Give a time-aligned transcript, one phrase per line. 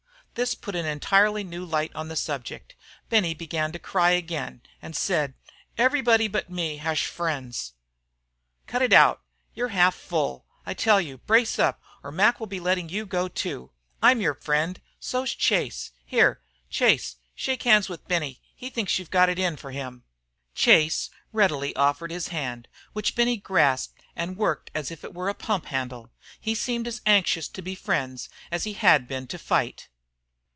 [0.35, 2.75] This put an entirely different light on the subject.
[3.09, 5.33] Benny began to cry again, and said,
[5.77, 7.73] "Everybody but me hash frens."
[8.65, 9.21] "Cut it out!
[9.53, 11.17] You're half full, I tell you.
[11.17, 13.71] Brace up, or Mac will be letting you go, too.
[14.01, 14.79] I'm your friend.
[15.01, 15.91] So's Chase.
[16.05, 16.39] Here,
[16.69, 18.39] Chase, shake hands with Benny.
[18.55, 20.05] He thinks you've got it in for him."
[20.55, 25.33] Chase readily offered his hand, which Benny grasped and worked as if it were a
[25.33, 26.09] pump handle.
[26.39, 29.89] He seemed as anxious to be friends as he had been to fight.